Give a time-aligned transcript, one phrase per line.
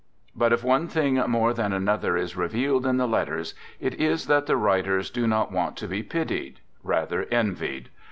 [0.35, 4.47] 3ut if ope thing more than another is revealed in the letters, it is that
[4.47, 7.89] the writers do nQt want to be pitied; rather envied.